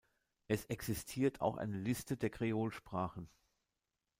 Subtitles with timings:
[0.47, 3.29] Es existiert auch eine Liste der Kreolsprachen.